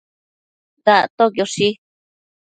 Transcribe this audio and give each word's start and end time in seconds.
Dactoquioshi 0.85 1.69